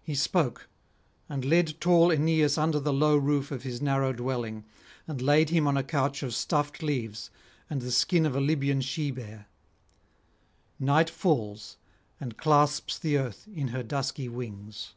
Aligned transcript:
He 0.00 0.14
spoke, 0.14 0.68
and 1.28 1.44
led 1.44 1.80
tall 1.80 2.12
Aeneas 2.12 2.56
under 2.56 2.78
the 2.78 2.92
low 2.92 3.16
roof 3.16 3.50
of 3.50 3.64
his 3.64 3.82
narrow 3.82 4.12
dwelling, 4.12 4.64
and 5.08 5.20
laid 5.20 5.50
him 5.50 5.66
on 5.66 5.76
a 5.76 5.82
couch 5.82 6.22
of 6.22 6.32
stuffed 6.36 6.84
leaves 6.84 7.30
and 7.68 7.82
the 7.82 7.90
skin 7.90 8.26
of 8.26 8.36
a 8.36 8.40
Libyan 8.40 8.80
she 8.80 9.10
bear. 9.10 9.48
Night 10.78 11.10
falls 11.10 11.78
and 12.20 12.36
clasps 12.38 12.96
the 12.96 13.18
earth 13.18 13.48
in 13.48 13.66
her 13.74 13.82
dusky 13.82 14.28
wings. 14.28 14.94